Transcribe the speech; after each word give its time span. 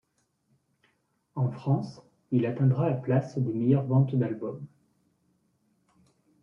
En 1.35 1.51
France, 1.51 2.01
il 2.31 2.47
atteindra 2.47 2.89
la 2.89 2.95
place 2.95 3.37
des 3.37 3.53
meilleures 3.53 3.85
ventes 3.85 4.15
d'album. 4.15 4.65